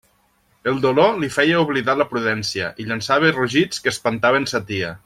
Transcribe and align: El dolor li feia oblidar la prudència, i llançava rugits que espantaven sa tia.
El 0.71 0.79
dolor 0.85 1.19
li 1.23 1.29
feia 1.35 1.59
oblidar 1.65 1.97
la 2.01 2.09
prudència, 2.15 2.73
i 2.85 2.89
llançava 2.93 3.35
rugits 3.39 3.85
que 3.85 3.95
espantaven 3.97 4.53
sa 4.55 4.69
tia. 4.73 4.95